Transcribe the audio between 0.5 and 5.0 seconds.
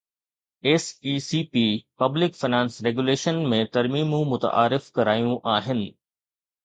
S E C P public finance regulation ۾ ترميمون متعارف